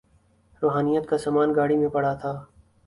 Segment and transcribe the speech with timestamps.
[0.61, 2.33] روحانیت کا سامان گاڑی میں پڑا تھا۔